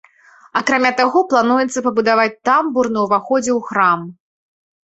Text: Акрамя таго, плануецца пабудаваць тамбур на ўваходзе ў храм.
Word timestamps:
Акрамя 0.59 0.91
таго, 1.01 1.21
плануецца 1.33 1.83
пабудаваць 1.87 2.39
тамбур 2.49 2.85
на 2.97 3.07
ўваходзе 3.09 3.51
ў 3.59 3.67
храм. 3.69 3.99